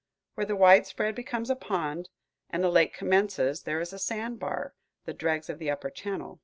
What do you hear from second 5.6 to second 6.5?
upper channel.